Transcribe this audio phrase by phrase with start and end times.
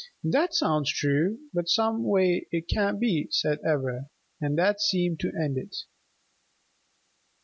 [0.23, 4.09] "That sounds true, but someway it can't be," said Ivra.
[4.41, 5.75] And that seemed to end it.